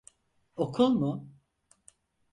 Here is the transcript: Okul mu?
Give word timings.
Okul 0.55 0.89
mu? 0.99 1.11